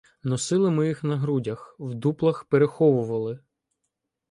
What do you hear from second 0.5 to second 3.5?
ми їх на грудях, в дуплах переховували.